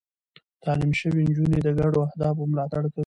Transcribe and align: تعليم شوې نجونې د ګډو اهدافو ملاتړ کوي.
تعليم 0.63 0.91
شوې 0.99 1.21
نجونې 1.29 1.59
د 1.63 1.67
ګډو 1.79 1.99
اهدافو 2.07 2.49
ملاتړ 2.51 2.83
کوي. 2.93 2.99